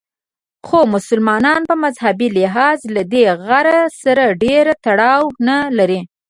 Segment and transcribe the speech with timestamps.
[0.67, 6.01] خو مسلمانان په مذهبي لحاظ له دې غره سره ډېر تړاو نه لري.